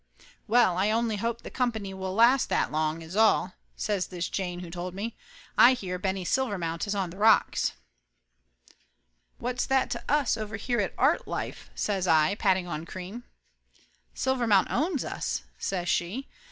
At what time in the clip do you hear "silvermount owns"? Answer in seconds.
14.15-15.05